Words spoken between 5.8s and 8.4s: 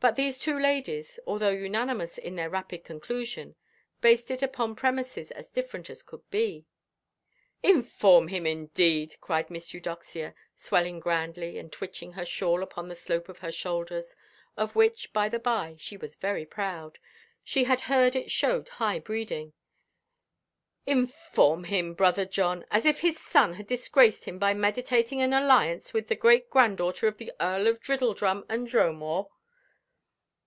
as could be. "Inform